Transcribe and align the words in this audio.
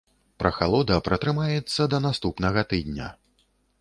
Прахалода 0.43 0.95
пратрымаецца 1.07 1.81
да 1.91 1.99
наступнага 2.07 2.65
тыдня. 2.73 3.11